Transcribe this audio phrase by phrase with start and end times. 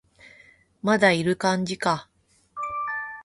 [0.81, 2.09] まだいる感じか